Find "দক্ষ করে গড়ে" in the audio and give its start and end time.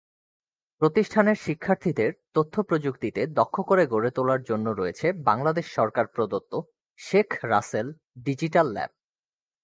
3.29-4.11